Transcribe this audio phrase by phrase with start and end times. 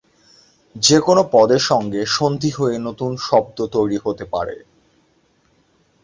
[0.75, 4.55] যেকোনো পদের সঙ্গে সন্ধি হয়ে নতুন শব্দ তৈরি হতে পারে।